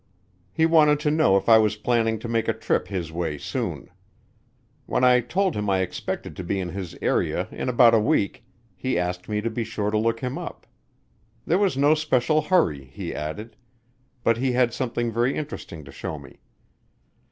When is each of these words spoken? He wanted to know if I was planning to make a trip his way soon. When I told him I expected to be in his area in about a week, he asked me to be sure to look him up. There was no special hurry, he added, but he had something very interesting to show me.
He 0.51 0.65
wanted 0.65 0.99
to 1.01 1.11
know 1.11 1.37
if 1.37 1.47
I 1.47 1.59
was 1.59 1.75
planning 1.75 2.17
to 2.17 2.27
make 2.27 2.47
a 2.47 2.53
trip 2.55 2.87
his 2.87 3.11
way 3.11 3.37
soon. 3.37 3.87
When 4.87 5.03
I 5.03 5.19
told 5.19 5.55
him 5.55 5.69
I 5.69 5.81
expected 5.81 6.35
to 6.37 6.43
be 6.43 6.59
in 6.59 6.69
his 6.69 6.95
area 7.03 7.47
in 7.51 7.69
about 7.69 7.93
a 7.93 7.99
week, 7.99 8.43
he 8.75 8.97
asked 8.97 9.29
me 9.29 9.41
to 9.41 9.49
be 9.51 9.63
sure 9.63 9.91
to 9.91 9.99
look 9.99 10.21
him 10.21 10.39
up. 10.39 10.65
There 11.45 11.59
was 11.59 11.77
no 11.77 11.93
special 11.93 12.41
hurry, 12.41 12.85
he 12.85 13.13
added, 13.13 13.55
but 14.23 14.37
he 14.37 14.53
had 14.53 14.73
something 14.73 15.11
very 15.11 15.35
interesting 15.35 15.85
to 15.85 15.91
show 15.91 16.17
me. 16.17 16.39